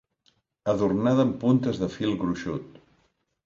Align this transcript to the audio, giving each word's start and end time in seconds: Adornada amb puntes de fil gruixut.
Adornada 0.73 1.25
amb 1.29 1.37
puntes 1.45 1.85
de 1.85 1.93
fil 1.99 2.19
gruixut. 2.25 2.85